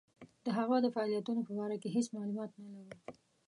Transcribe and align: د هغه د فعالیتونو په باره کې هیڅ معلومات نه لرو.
د 0.45 0.47
هغه 0.57 0.75
د 0.83 0.87
فعالیتونو 0.95 1.41
په 1.47 1.53
باره 1.57 1.75
کې 1.81 1.89
هیڅ 1.95 2.07
معلومات 2.15 2.51
نه 2.61 2.67
لرو. 2.73 2.91